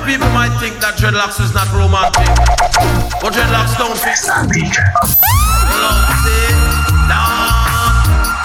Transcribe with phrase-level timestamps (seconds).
[0.00, 2.28] many people might think that dreadlocks is not romantic,
[3.20, 4.18] but dreadlocks don't fit.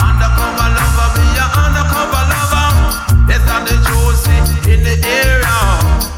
[0.02, 1.10] Undercover lover,
[1.58, 2.70] undercover lover.
[3.64, 5.58] The Josie in the area.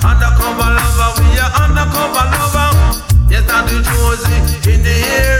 [0.04, 2.70] Undercover lover, we a undercover lover.
[3.30, 5.35] Yes, I'm the Josie in the area.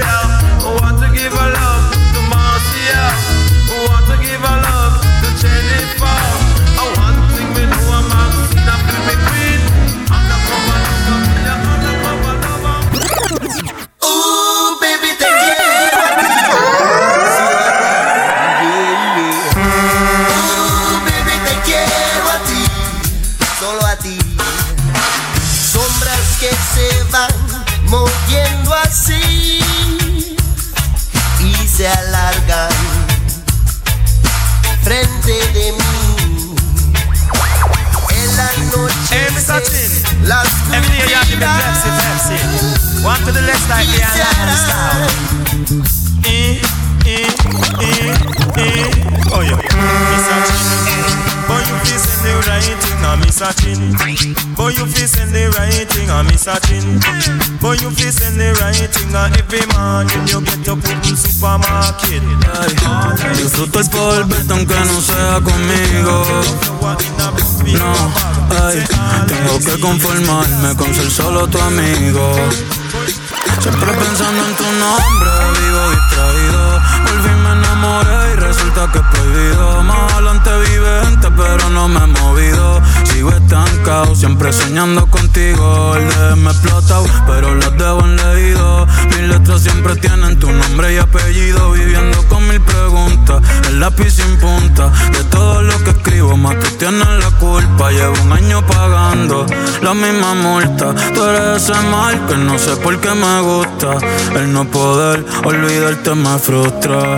[43.06, 45.06] One to the left like the Island style.
[46.26, 46.58] Eh,
[47.06, 47.30] eh,
[47.80, 48.10] eh,
[48.58, 48.90] eh.
[49.30, 49.62] Oh yeah,
[50.10, 51.06] misogyny.
[51.46, 53.94] Boy, you feel send the right thing, I'm misogyny.
[54.58, 56.98] Boy, you feel send the right thing, I'm misogyny.
[57.62, 61.14] Boy, you feel send the right thing, and every morning you get up in the
[61.14, 62.26] supermarket.
[63.38, 66.26] Disfruto el poder verte aunque no sea conmigo.
[67.78, 67.94] No,
[68.66, 68.84] ay,
[69.28, 72.34] tengo que conformarme con ser solo tu amigo.
[73.66, 76.82] Siempre pensando en tu nombre, vivo distraído.
[77.08, 77.65] Volví, me
[78.34, 79.84] y resulta que es prohibido.
[79.84, 82.82] Más adelante vive gente, pero no me he movido.
[83.04, 85.96] Sigo estancado, siempre soñando contigo.
[85.96, 88.88] El me explotado, pero las debo en leído.
[89.10, 91.72] Mis letras siempre tienen tu nombre y apellido.
[91.72, 94.90] Viviendo con mil preguntas, el lápiz sin punta.
[95.12, 97.92] De todo lo que escribo, más tú tienes la culpa.
[97.92, 99.46] Llevo un año pagando
[99.82, 100.94] la misma multa.
[101.14, 103.98] Tú eres mal que no sé por qué me gusta.
[104.36, 107.18] El no poder olvidarte me frustra.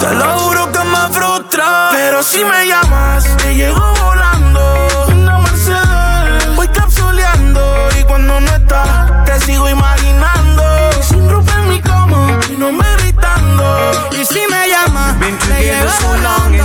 [0.00, 1.88] Te lo juro que me frustra.
[1.92, 5.06] Pero si me llamas, te llego volando.
[5.08, 7.88] Una Mercedes, voy capsuleando.
[7.98, 10.62] Y cuando no estás, te sigo imaginando.
[10.98, 14.10] Y sin ropa en mi cama, y no me gritando.
[14.12, 16.64] Y si me llamas, Been te llego so black volando.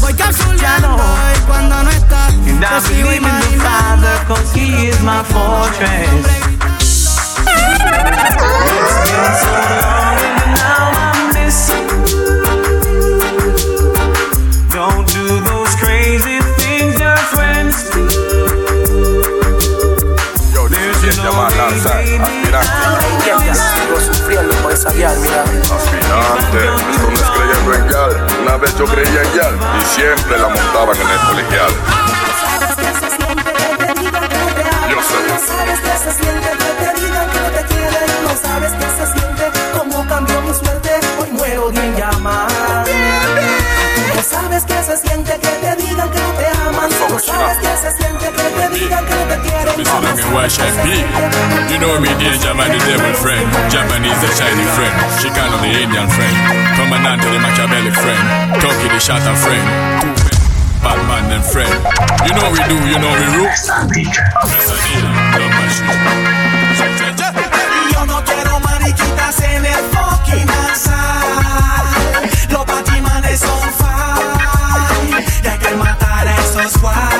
[0.00, 1.02] voy capsuleando.
[1.36, 3.44] Y cuando no estás, te sigo imaginando.
[3.64, 6.10] Father, cause He is my fortress.
[8.76, 10.03] It's been so long
[21.34, 23.54] Baby, Aspirante.
[23.54, 25.42] Sigo sufriendo por esa vial, mira.
[25.42, 26.58] Aspirante.
[26.92, 28.26] Esto no es creyendo en Yal.
[28.42, 31.72] Una vez yo creía en Yal y siempre la montaban en el colegial.
[52.54, 53.46] Me, danger man, the devil friend.
[53.70, 54.94] Japanese, the shiny friend.
[55.18, 56.36] Chicano, the Indian friend.
[56.76, 58.60] Commandant, the Machiavelli friend.
[58.60, 59.66] Turkey, the shatter friend.
[60.02, 60.34] Two
[60.82, 61.72] bad man, and friend.
[62.26, 63.50] You know we do, you know we rule.
[64.50, 65.88] Presadilla, love machine.
[67.92, 70.48] Yo no quiero mariquitas en el fucking.
[72.50, 73.64] Los batimanes son.
[75.08, 77.13] Y hay que matar a esos guay.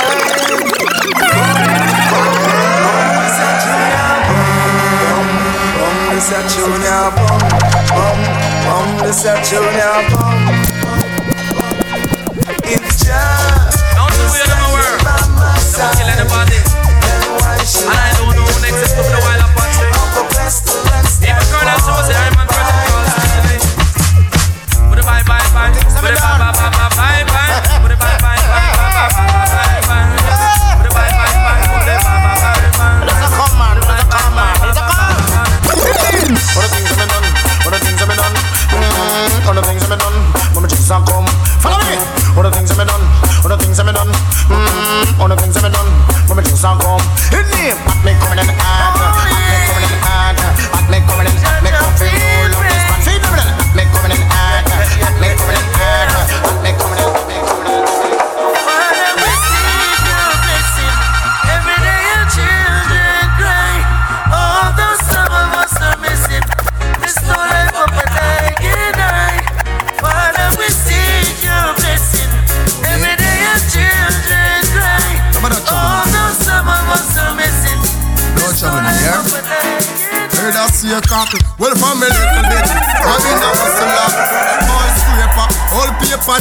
[6.11, 7.41] This a tune ya bum,
[7.95, 8.19] bum,
[8.67, 8.87] bum.
[9.07, 10.99] This a tune ya bum, bum, bum.
[12.65, 13.79] It's just.
[13.97, 14.97] Don't you wear them aware?
[15.01, 16.70] Don't you let the body.
[46.63, 47.10] and come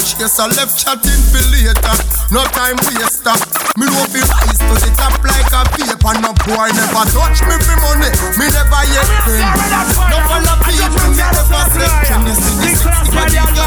[0.10, 1.96] paper chaser, left chatting for later.
[2.32, 3.36] No time waster.
[3.78, 6.14] Me know fi rise to the top like a paper.
[6.22, 8.10] No boy never touch me for money.
[8.38, 9.46] Me never yet win.
[10.10, 11.94] No follow people, me never slip.
[12.10, 13.59] When you see the body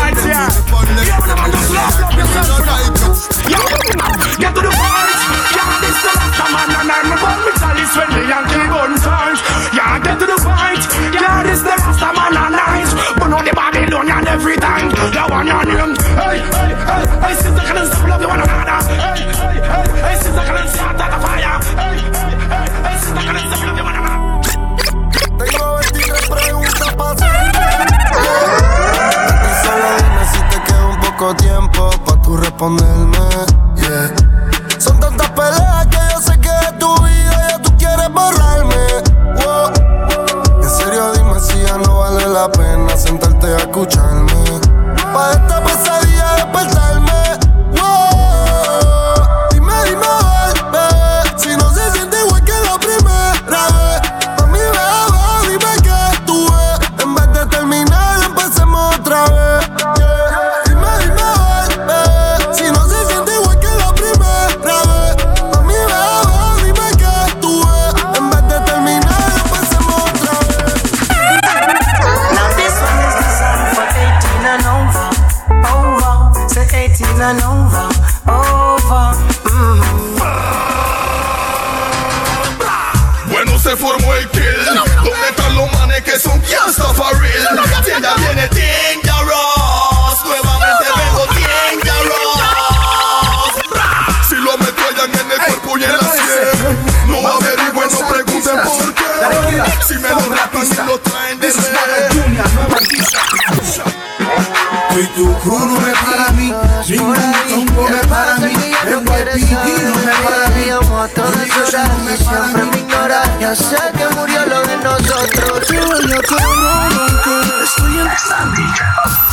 [104.95, 106.53] Y tu crew no me para mí,
[106.89, 107.17] ningún
[107.49, 111.99] tongo me para mí, NYPD no me para mí, Amo a todas Conmigo horas no
[112.05, 113.23] me y siempre me ignora.
[113.41, 115.67] Ya sé que murió lo de nosotros.
[115.67, 116.91] Te voy a cabrón,
[117.25, 118.09] que estoy en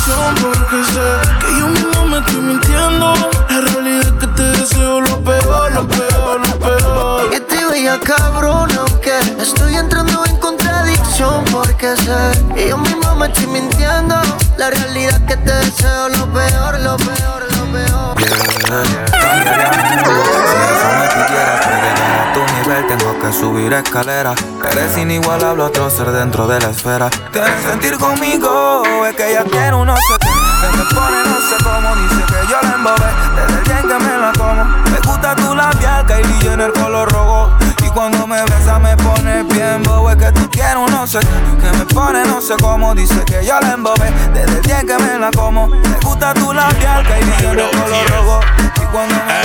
[0.05, 1.07] Son porque sé
[1.39, 3.13] que yo mismo me estoy mintiendo.
[3.49, 7.29] La realidad es que te deseo lo peor, lo peor, lo peor.
[7.31, 10.37] Que te veía cabrón, aunque estoy entrando en
[11.51, 12.45] porque sé.
[12.55, 14.15] Que yo mismo me estoy mintiendo.
[14.57, 18.15] La realidad que te deseo lo peor, lo peor, lo peor.
[18.17, 18.39] Si eso
[20.97, 21.05] me
[21.41, 24.35] a tu nivel Tengo que subir escaleras.
[24.71, 27.09] Eres inigualable otro ser dentro de la esfera.
[27.31, 30.27] Quieres sentir conmigo Es que ya quiero no sé qué
[30.77, 33.09] me pone no sé cómo Dice que yo la embobé.
[33.35, 36.73] Desde el día en que me la como Me gusta tu labial Kylie en el
[36.73, 37.58] color rojo
[37.89, 41.27] Y cuando me besa me pone bien bobo Es que tú quiero no sé qué
[41.59, 44.95] Que me pone no sé cómo Dice que yo la embobé Desde el día que
[45.03, 48.39] me la como Me gusta tu labial Kylie en el color rojo
[48.75, 49.39] Y cuando me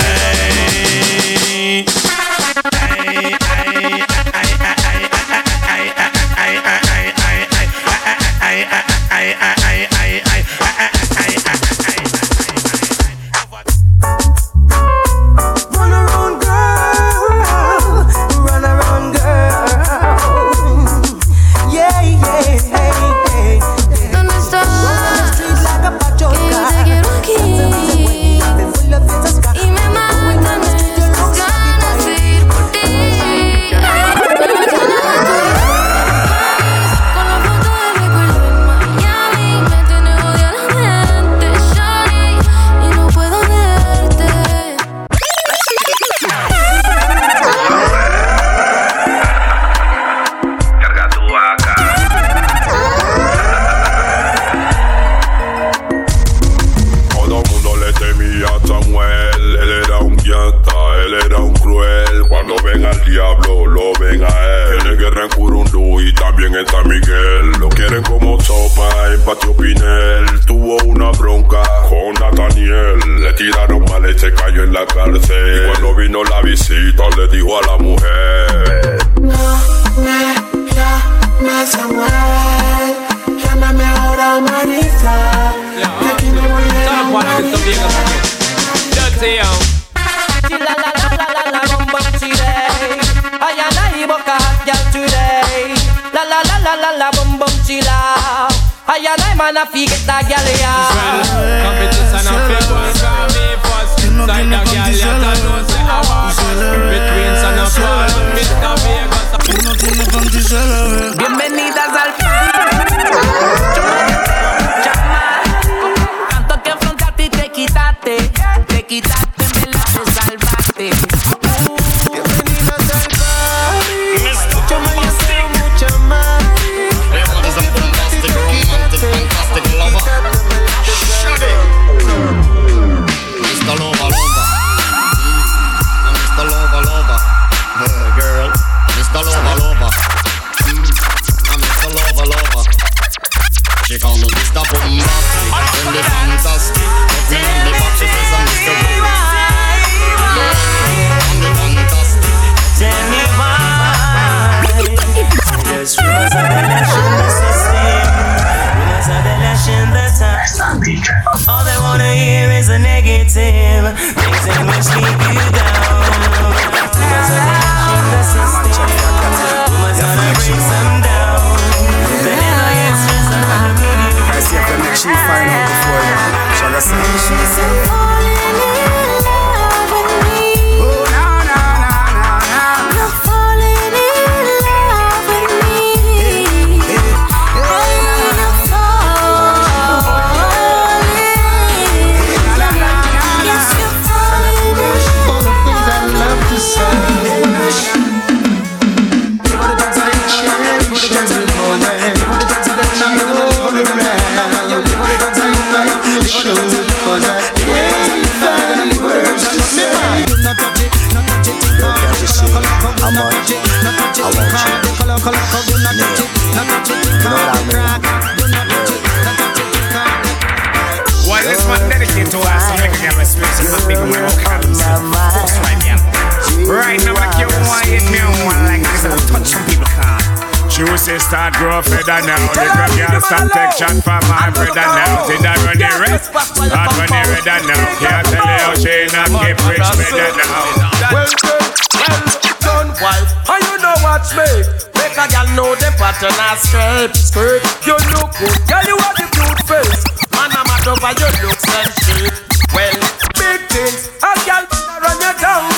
[231.87, 232.41] brother now.
[232.51, 235.25] Little girl stop take shot for my brother now.
[235.29, 236.21] See that run the red,
[236.69, 237.81] not run the red now.
[238.01, 240.75] Can't tell you how she not keep rich brother now.
[241.13, 241.65] Well done,
[242.01, 242.25] well
[242.61, 243.29] done, wife.
[243.45, 244.67] And you know what, mate?
[244.97, 247.61] Make a girl know the pattern of Scrape skirt.
[247.85, 248.85] You look good, girl.
[248.85, 250.01] You have the cute face.
[250.33, 252.35] Man, I'm mad over your looks and shape.
[252.73, 252.97] Well,
[253.37, 254.09] big things.
[254.19, 254.65] A girl
[254.99, 255.69] run you down.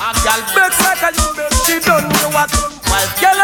[0.00, 2.08] A girl makes like a you make she done.
[2.08, 3.12] You are done, wife.
[3.20, 3.39] Girl,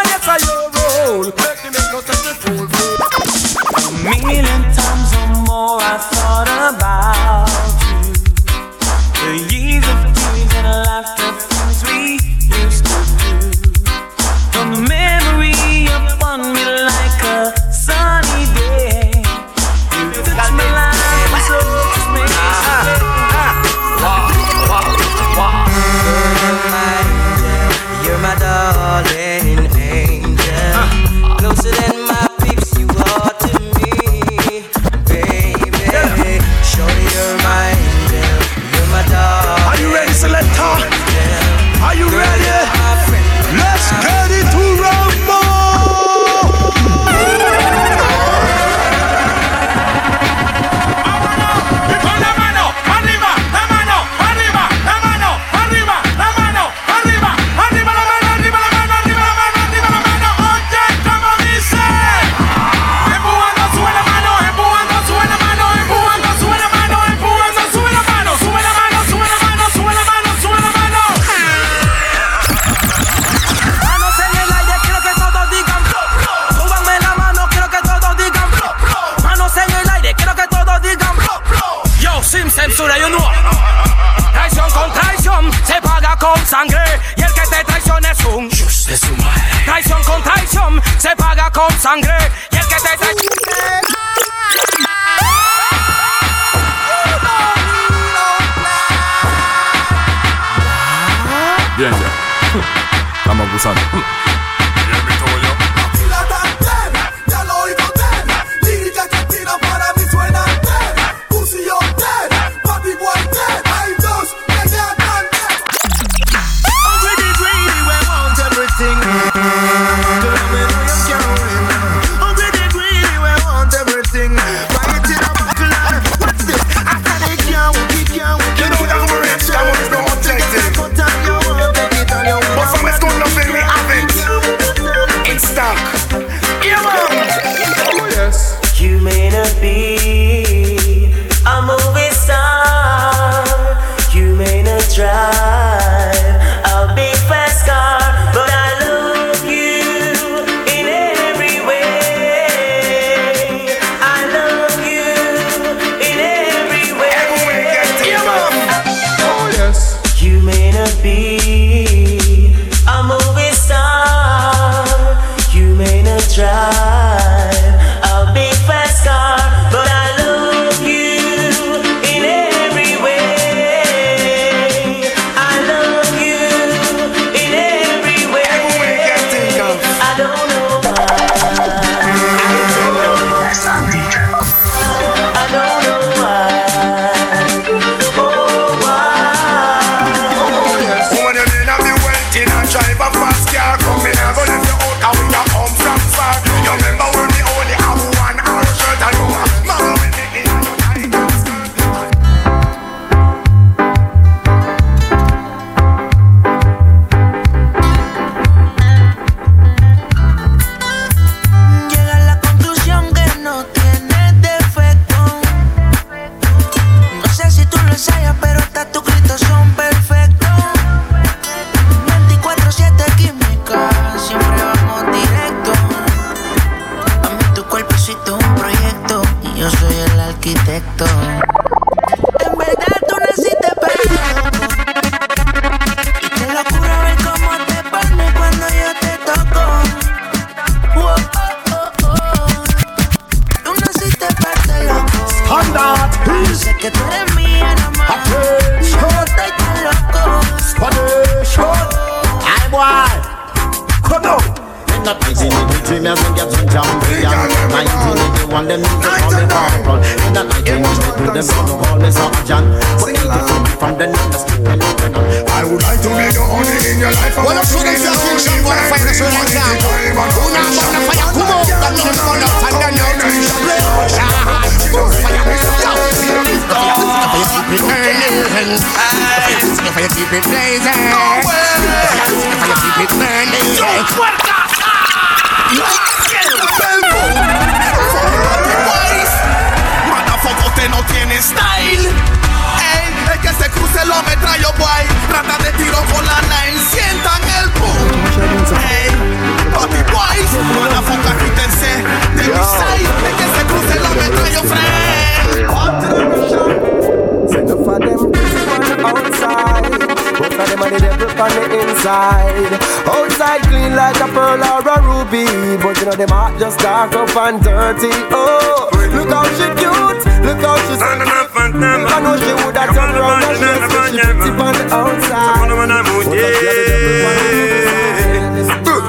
[313.96, 315.44] like a pearl or a ruby,
[315.82, 318.12] but you know them heart just dark up and dirty.
[318.30, 321.24] Oh, look how she cute, look how she sexy.
[321.26, 324.20] I know she would have turned around and she she pretty
[324.60, 325.56] on the outside.
[325.56, 327.96] Both of them are the devil on the inside.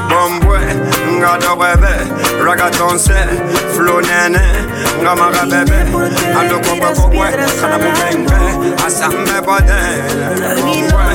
[0.08, 0.60] Bombwe,
[1.19, 1.93] ngada webe,
[2.43, 3.19] ragaton se,
[3.76, 4.41] flow nene,
[5.02, 5.80] ngamara bebe,
[6.39, 6.76] ando kwa
[7.10, 7.28] kwa,
[7.62, 8.39] kana mubenge,
[8.86, 9.82] asambe bode.
[10.62, 11.08] Bombwe,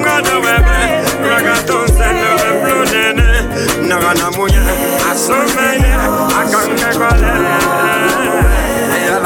[0.00, 0.78] ngada webe,
[1.28, 2.33] ragaton se, nebe flow nene,
[3.88, 4.60] nagana munye,
[5.10, 5.90] asomene,
[6.40, 7.30] akange kole.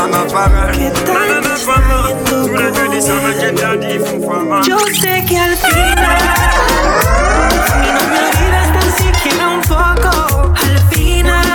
[0.09, 0.73] Mafara,
[1.07, 3.33] nana mafama, tule kedi sama
[4.07, 4.62] fufama.
[4.66, 6.18] Yo sé que al final
[7.85, 10.55] y no me olvidas tan siquiera un poco.
[10.64, 11.47] Al final,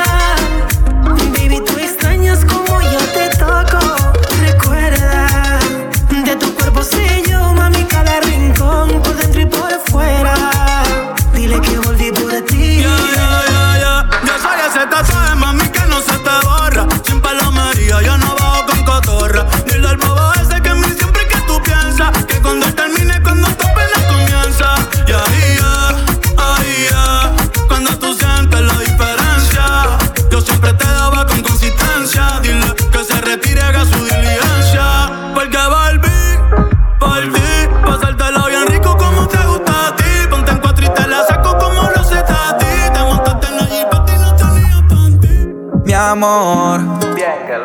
[14.83, 15.22] Yo soy
[46.23, 46.81] amor,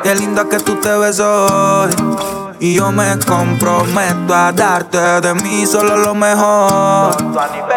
[0.03, 1.91] qué linda que tú te ves hoy.
[2.61, 7.17] Y yo me comprometo a darte de mí solo lo mejor.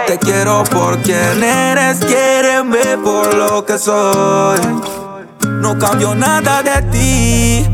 [0.08, 4.60] Te quiero por quien eres, quiéreme por lo que soy.
[5.46, 7.70] No cambio nada de ti.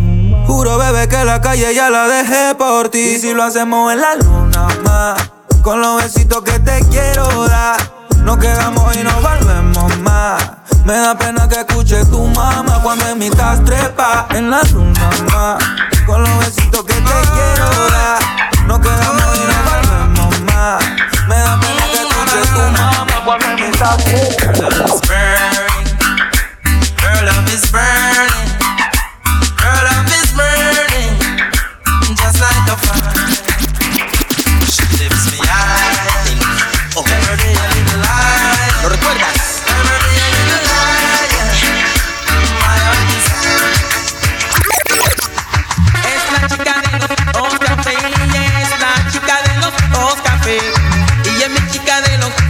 [0.48, 3.00] Juro, bebé, que la calle ya la dejé por ti.
[3.16, 7.78] Y si lo hacemos en la luna más, con los besitos que te quiero dar.
[8.24, 10.57] Nos quedamos y nos volvemos más.
[10.88, 15.10] Me da pena que escuche tu mamá cuando en mi tas trepa en la luna
[15.34, 15.62] más.
[16.06, 18.20] Con los besitos que te quiero dar.
[18.68, 20.86] Nos quedamos nos volvemos más.
[21.28, 25.07] Me da pena que escuche tu mamá cuando en mi tas trepa.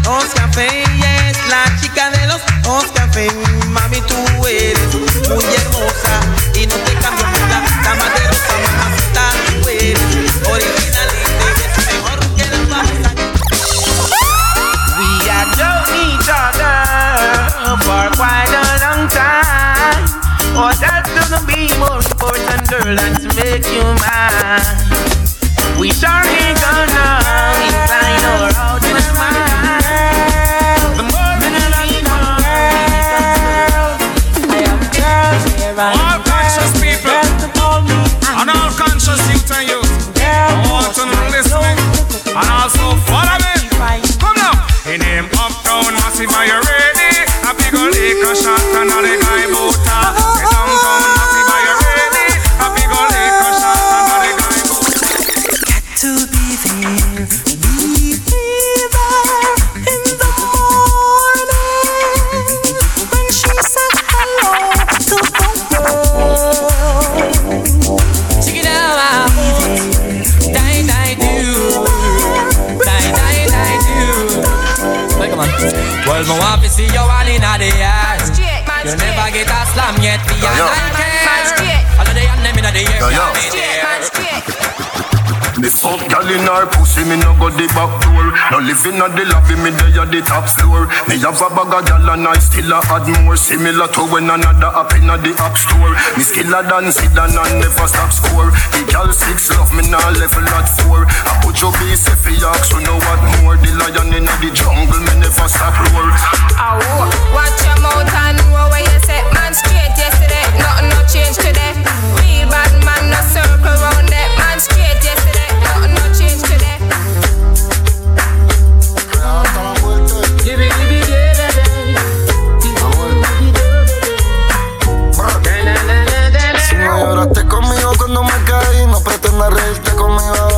[0.08, 2.42] Es la chica de los.
[3.70, 4.16] Mami, tú
[4.46, 4.94] eres
[5.30, 6.20] muy hermosa
[6.54, 9.24] y no te cambio de rosa, mamacita,
[9.62, 10.00] tú eres
[10.48, 12.82] original y eres mejor que la.
[14.98, 16.78] We have known each other
[17.84, 20.06] for quite a long time.
[20.56, 24.78] Oh, that doesn't be more important, girl, than to make you mine.
[25.80, 27.20] We sure ain't gonna
[27.66, 28.57] incline or
[86.32, 88.28] in her pussy, me no go the back door.
[88.52, 90.88] No living at the lobby, me dey at the top floor.
[91.08, 93.38] Me have a bag of gal and I still a add more.
[93.38, 95.94] Similar to when another up in the app store.
[96.18, 98.52] Me skiller than Zidane and never stop score.
[98.76, 101.06] The gal six love me now level at four.
[101.08, 103.56] I put your base if you ask, so know what more.
[103.58, 106.10] The lion in the jungle, me never stop roar.
[106.60, 106.80] Ow,
[107.36, 109.54] watch your mouth and know where you set man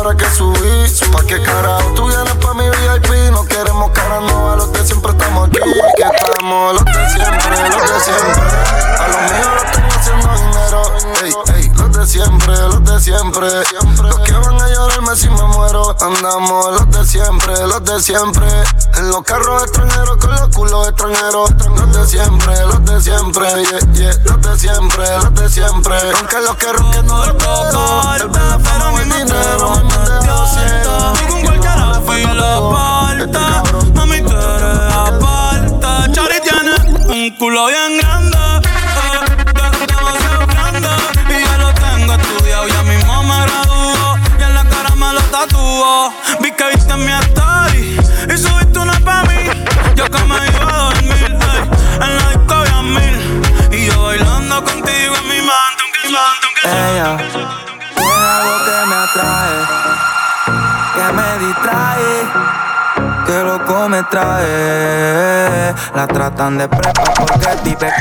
[0.10, 0.80] ahora que subí.
[1.12, 5.12] Pa' qué carajo tú vienes pa' mi VIP, no queremos cara nueva, los de siempre
[5.12, 5.60] estamos aquí.
[5.96, 8.44] Que estamos los de siempre, los de siempre.
[9.00, 10.82] A los míos los tengo haciendo dinero.
[11.24, 13.48] Ey, ey, los de siempre, los de siempre.
[14.04, 14.59] Los que van
[15.16, 15.96] si me muero.
[16.02, 18.48] Andamos los de siempre, los de siempre.
[18.98, 21.52] En los carros extranjeros con los culos extranjeros.
[21.52, 23.48] Los de siempre, los de siempre.
[23.50, 25.96] Yeah, yeah, los de siempre, los de siempre.
[26.16, 28.16] Aunque los que ronquen no el pelo.
[28.16, 29.72] El pero mi dinero.
[29.72, 31.14] Mi mente lo siento.
[31.14, 36.76] Tú con cualquiera filo aparta Mami, tú eres aparta Chari tiene
[37.08, 38.49] un culo bien grande
[64.12, 67.92] La tratan de prepa porque vive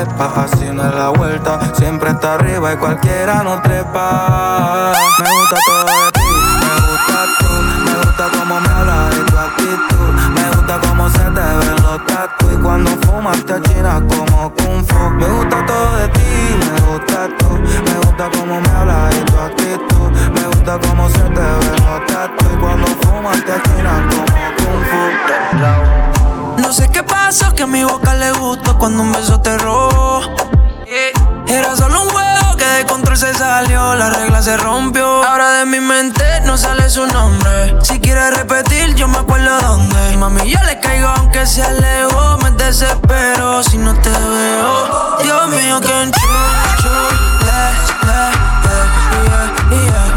[0.00, 4.92] Epa, así no es la vuelta, siempre está arriba y cualquiera no trepa.
[5.18, 6.20] Me gusta todo de ti,
[6.60, 7.52] me gusta tú,
[7.84, 11.21] me gusta cómo me hablas y tu actitud, me gusta cómo se
[12.12, 15.10] tatu y cuando fumas te achinas como kung fu.
[15.18, 16.20] Me gusta todo de ti,
[16.58, 17.48] me gusta tú,
[17.86, 22.06] me gusta cómo me hablas y tu actitud, me gusta cómo se te ven los
[22.06, 25.02] tatu y cuando fumas te achinas como kung fu.
[26.62, 30.20] No sé qué pasó, que a mi boca le gustó cuando un beso te robó.
[31.46, 35.24] Era solo un juego que de control se salió, la regla se rompió.
[35.24, 37.76] Ahora de mi mente no sale su nombre.
[37.82, 40.16] Si quieres repetir, yo me acuerdo dónde.
[40.16, 42.38] Mami, yo le caigo aunque se alejó.
[42.38, 45.18] Me desespero si no te veo.
[45.22, 46.12] Dios mío, que yeah.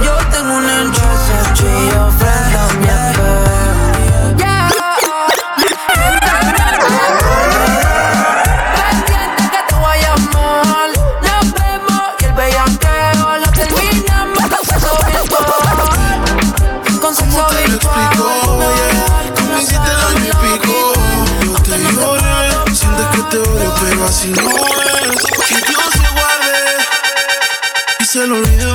[0.04, 3.15] Yo tengo un enchufe, tú y
[24.28, 25.26] no es.
[25.48, 26.78] Que Dios se guarde.
[28.00, 28.75] Y se lo olvide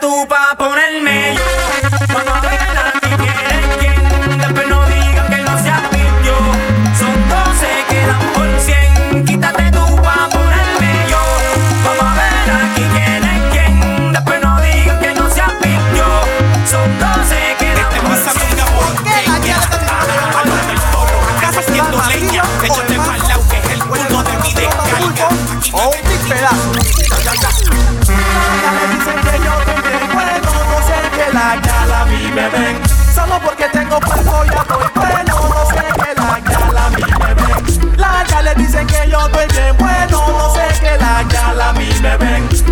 [0.00, 2.99] tú pa' ponerme yo.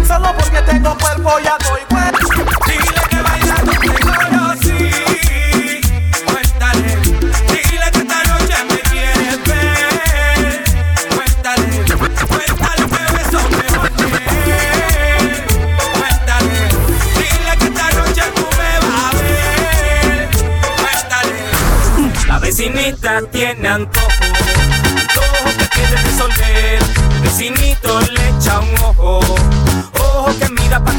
[0.07, 1.78] Solo porque tengo cuerpo ya estoy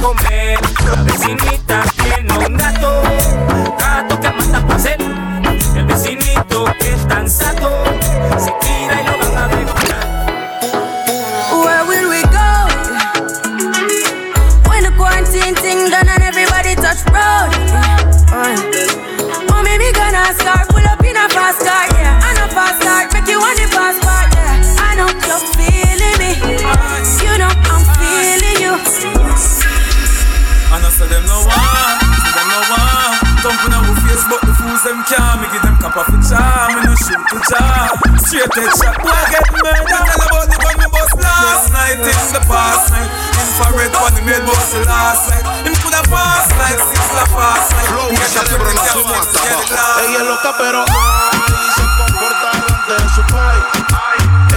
[0.02, 0.60] comer.
[0.86, 3.02] La vecinita tiene un gato,
[38.68, 39.88] Shot, boy get murdered.
[39.88, 43.08] Tell about the gun me bust last night in the past night.
[43.40, 45.48] Infrared on the made bust the last night.
[45.64, 47.88] Him coulda passed like six la fast night.
[47.88, 49.42] Flow, pero no se muestra,
[50.04, 53.64] Ella es loca, pero se comporta delante de su país.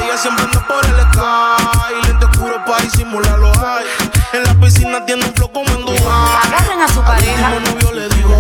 [0.03, 2.07] Ella siempre anda por el sky.
[2.07, 3.87] Lente oscuro para disimular los high.
[4.33, 6.01] En la piscina tiene un flow como en Dubai.
[6.43, 8.39] Agarren a su pareja Como novio le digo,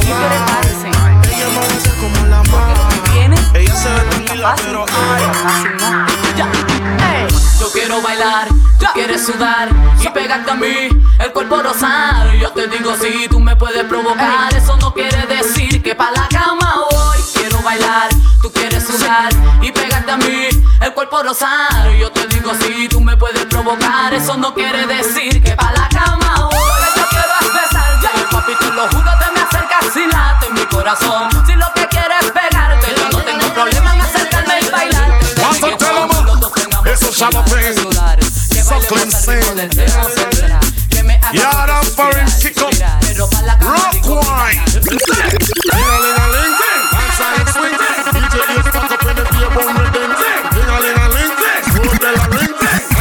[8.02, 9.68] bailar, tú quieres sudar
[10.00, 10.88] y pegarte a mí,
[11.18, 12.32] el cuerpo rosar.
[12.34, 16.28] Yo te digo si tú me puedes provocar, eso no quiere decir que pa' la
[16.28, 17.18] cama voy.
[17.34, 18.10] Quiero bailar,
[18.40, 20.48] tú quieres sudar y pegarte a mí,
[20.80, 21.90] el cuerpo rosar.
[21.98, 25.88] Yo te digo si tú me puedes provocar, eso no quiere decir que pa' la
[25.88, 26.82] cama voy.
[26.96, 30.66] Yo quiero es besarte, papi, te lo juro, te me acercas y late en mi
[30.66, 31.28] corazón.
[31.46, 36.11] Si lo que quieres es pegarte, yo no tengo problema en acercarme y bailarte.
[36.92, 37.90] Eso ya lo tengo.
[38.52, 39.10] Suckling
[43.64, 44.60] Rock wine.
[47.48, 47.78] Swing.
[48.12, 48.36] DJ
[48.68, 49.24] fuck up in the
[52.30, 52.52] ring.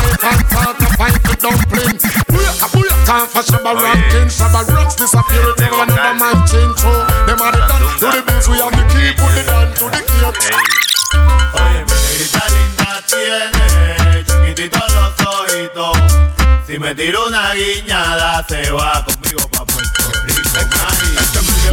[0.03, 2.03] I can't talk to fight the dumplings.
[2.31, 6.79] For Shabba rockin', Shabba Rocks disappear with them whenever man change.
[6.79, 6.91] So
[7.27, 8.47] them are the done to the beats.
[8.47, 9.11] We have the key.
[9.19, 10.01] Put it done to the
[10.39, 10.80] key.
[16.93, 20.59] Me tiro una guiñada, se va conmigo pa' Puerto Rico.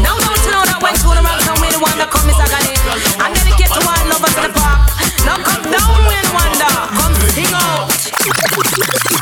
[0.00, 2.78] Now don't you know that when Tony Robinson with the one that come Miss Agony
[3.18, 4.78] I'm dedicated to one lovers in the park
[5.26, 7.90] Now come down with the wonder Come sing out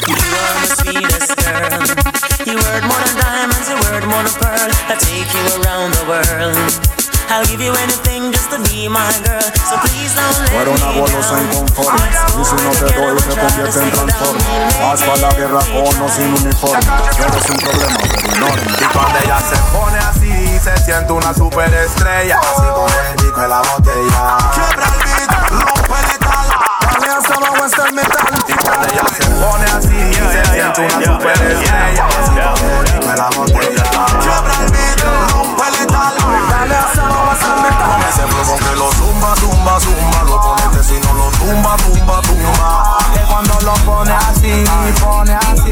[0.04, 1.80] You are the sweetest girl.
[2.44, 4.68] You worth more than diamonds, you worth more than pearl.
[4.92, 6.61] I'll take you around the world.
[7.32, 8.26] I'll give you anything
[8.57, 9.40] just to be my girl.
[9.40, 12.01] So please Tú eres una golosa inconforme
[12.40, 14.40] Y si no te doy te convierte en transforme
[14.83, 16.79] Haz para la guerra con o sin uniforme.
[17.19, 22.38] Eres un problema pero enorme Y cuando ella se pone así Se siente una superestrella.
[22.38, 24.38] Así con el disco en la botella.
[24.55, 26.49] Quiebra el beat, rompe el metal.
[27.01, 28.45] Dale hasta abajo hasta el metal.
[28.49, 32.07] Y cuando ella se pone así Se siente una superestrella.
[32.07, 34.06] Así con el disco en la botella
[41.46, 42.98] Bumba, bumba, bumba.
[43.14, 44.64] E cuando lo pone así,
[45.00, 45.70] pone así.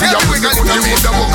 [0.00, 1.29] Tell me we got to it.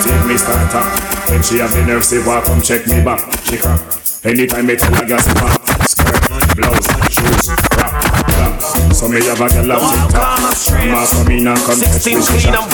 [0.00, 0.88] Take me start up
[1.28, 3.20] When she have the nerve say walk come check me back?
[3.44, 3.80] She crack
[4.24, 7.92] Anytime me tell her gas pop Skirt, blouse, shoes, rap,
[8.38, 8.60] rap
[8.94, 10.32] So me have a girl up tip top
[10.70, 12.70] Mama come in and come test me she shot.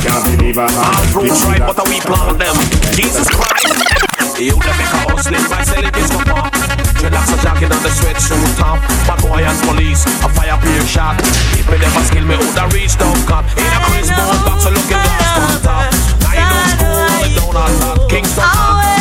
[0.00, 2.56] Can't believe I have Roots right, but we plant them.
[2.94, 4.11] Jesus Christ.
[4.42, 6.52] You them make a hustling by selling this for pop.
[6.52, 8.82] A jacket on the sweatshirt top.
[9.06, 11.14] Bad boy and police, a fire peer shot.
[11.54, 13.44] If me never skill me, woulda reached down cut.
[13.54, 13.78] In a
[14.10, 15.94] Brown box, looking glass on top.
[16.26, 18.08] Now know school, down on.
[18.08, 18.91] Kingston.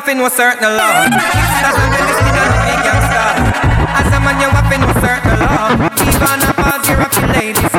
[0.00, 1.12] waffin' no certain love.
[3.92, 5.80] As a man, you waffin' no certain love.
[6.00, 7.74] Even a pause, you're up ladies.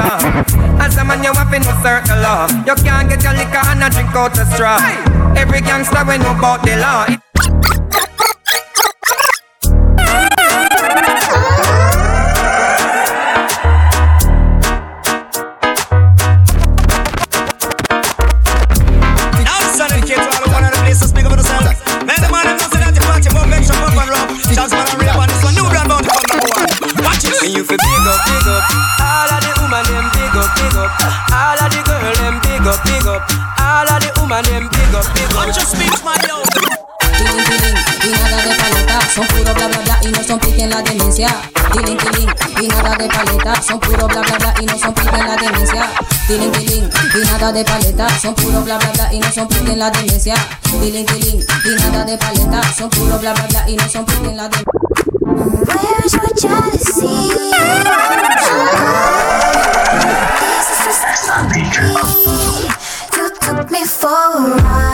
[0.80, 2.52] As a man, you waffin' no certain love.
[2.68, 4.78] You can't get your liquor and a drink out the straw.
[5.36, 7.31] Every gangster we know about the law.
[34.32, 35.48] woman them big up, big up.
[35.52, 36.16] Just speech, my.
[36.22, 40.64] Killing, killing, y nada de paleta, son puro bla bla bla y no son pique
[40.64, 41.30] en la demencia.
[41.74, 42.30] Killing, killing,
[42.62, 45.36] y nada de paleta, son puro bla bla bla y no son pique en la
[45.36, 45.90] demencia.
[46.28, 49.72] Killing, killing, y nada de paleta, son puro bla bla bla y no son pique
[49.72, 50.36] en la demencia.
[50.64, 54.30] Killing, killing, y nada de paleta, son puro bla bla bla y no son pique
[54.30, 54.72] en la demencia.
[64.12, 64.91] alright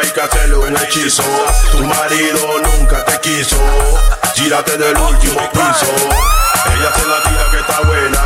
[0.00, 1.22] hay que hacerle un hechizo.
[1.72, 3.56] Tu marido nunca te quiso.
[4.34, 5.92] Gírate del último piso.
[6.66, 8.22] Ella se la tira que está buena.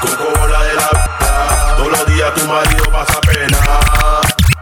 [0.00, 1.76] Coco bola de la puta.
[1.76, 3.58] Todos los días tu marido pasa pena.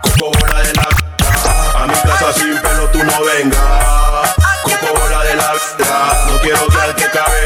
[0.00, 1.82] Coco bola de la puta.
[1.82, 4.34] A mi casa sin pelo tú no vengas.
[4.62, 6.30] Coco bola de la puta.
[6.30, 7.45] No quiero que al que cabe.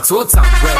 [0.00, 0.79] 做掌柜。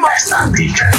[0.00, 0.97] my son, teacher.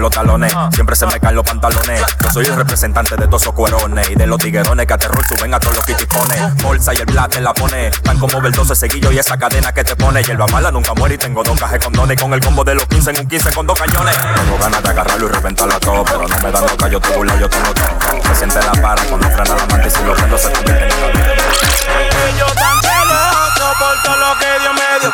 [0.00, 0.54] Con los talones.
[0.72, 2.02] Siempre se me caen los pantalones.
[2.24, 4.08] Yo soy el representante de todos esos cuerones.
[4.10, 7.06] Y de los tiguerones que a terror suben a todos los quiticones Bolsa y el
[7.06, 7.90] plat en la pone.
[7.90, 10.22] Tan como ver 12 seguillos y esa cadena que te pone.
[10.22, 12.86] Hierba mala nunca muere y tengo dos cajas con dones Con el combo de los
[12.86, 14.16] 15 en un 15 con dos cañones.
[14.16, 17.20] Tengo ganas de agarrarlo y reventarlo a todo Pero no me dan loca, yo tengo
[17.20, 18.22] un yo tengo todo.
[18.28, 22.38] Se siente la para cuando frena la manta y si lo prendo se convierte en
[22.38, 25.12] Yo tan celoso por todo lo que Dios me dio.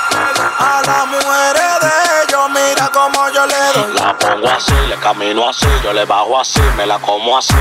[0.58, 3.94] A las mujeres de ellos, como yo le doy.
[3.94, 7.54] La pongo así, le camino así, yo le bajo así, me la como así.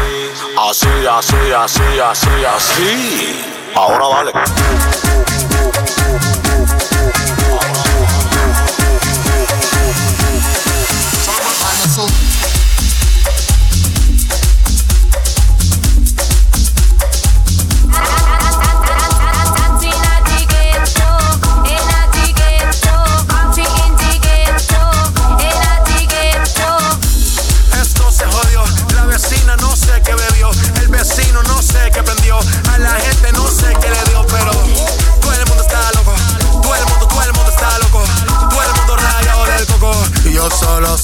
[0.69, 3.45] Así, así, así, así, así.
[3.75, 4.31] Ahora vale.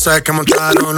[0.04, 0.98] cosas que montaron.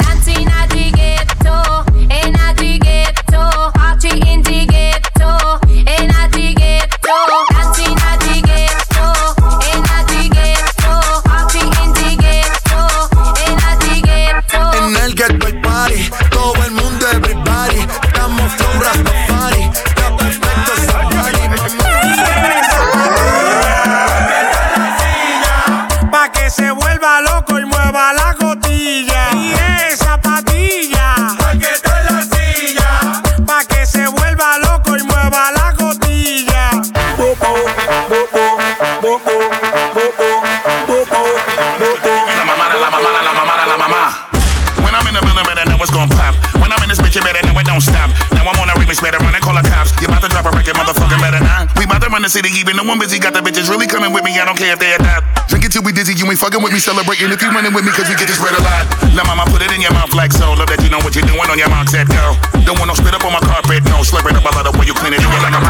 [45.84, 46.32] What's gon' pop.
[46.64, 48.08] When I'm in this bitch, you better know it don't stop.
[48.32, 49.92] Now I'm on a remix, better run and call the cops.
[50.00, 51.76] You about to drop a record, motherfucker, better not.
[51.76, 53.20] We about to run the city, even though I'm busy.
[53.20, 55.52] Got the bitches really coming with me, I don't care if they adopt.
[55.52, 57.84] Drink it till we dizzy, you ain't fucking with me, celebrating if you running with
[57.84, 58.88] me, cause we get this bread a lot.
[59.12, 60.56] Now, mama, put it in your mouth like so.
[60.56, 62.40] Love that you know what you're doing on your mark, set go.
[62.64, 64.08] Don't want no spit up on my carpet, no.
[64.08, 65.20] Slurp it up, I love the way you clean it.
[65.20, 65.64] You like a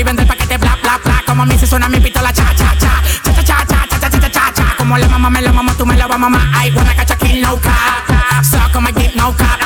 [0.00, 1.22] viven del paquete, bla, bla, bla.
[1.26, 3.02] Como a mí se suena mi pistola, cha, cha, cha.
[3.22, 4.76] Cha, cha, cha, cha, cha, cha, cha, cha, cha.
[4.78, 6.42] Como la mamá me lo mamo, tú me lo vas a mamar.
[6.64, 8.44] I wanna catch no cap.
[8.44, 9.59] So come and get no cap.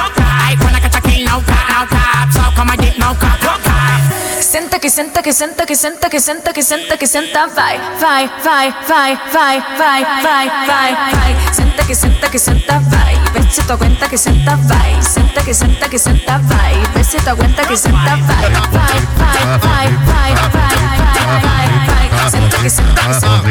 [4.95, 9.16] Senta que senta que senta que senta que senta que senta vai vai vai vai
[9.32, 14.09] vai vai vai vai vai senta que senta que senta vai vê se tua cuenta
[14.09, 17.99] que senta vai senta que senta que senta vai vê se tua cuenta que senta
[17.99, 20.86] vai vai vai vai vai vai
[21.88, 23.45] vai senta que senta que senta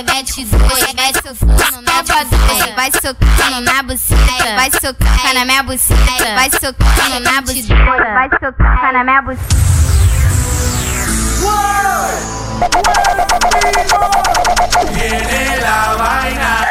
[0.00, 2.74] você mete você mete socando na buceta.
[2.74, 6.34] Vai socando na buceta, vai socar na minha buceta.
[6.34, 7.74] Vai socando na buceta,
[8.14, 9.56] vai socar na minha buceta.
[14.92, 16.70] Viene la vaina.